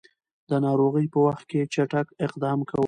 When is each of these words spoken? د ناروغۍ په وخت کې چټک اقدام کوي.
د 0.49 0.51
ناروغۍ 0.65 1.05
په 1.13 1.19
وخت 1.27 1.43
کې 1.51 1.69
چټک 1.73 2.07
اقدام 2.25 2.59
کوي. 2.69 2.79